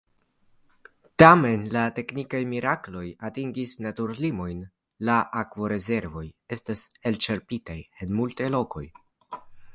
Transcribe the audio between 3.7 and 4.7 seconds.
naturlimojn–